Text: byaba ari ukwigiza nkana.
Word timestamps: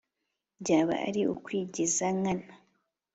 byaba 0.61 0.93
ari 1.07 1.21
ukwigiza 1.33 2.05
nkana. 2.17 2.51